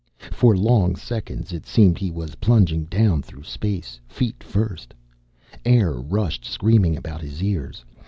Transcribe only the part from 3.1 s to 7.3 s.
through space, feet first. Air rushed screaming about